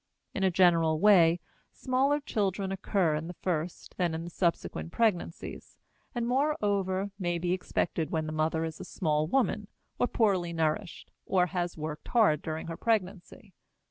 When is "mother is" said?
8.33-8.79